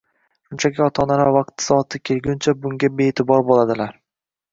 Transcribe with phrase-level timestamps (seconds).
[0.45, 3.93] Shunchaki ota-onalar vaqti soati kelguncha bunga bee’tibor bo‘ladilar.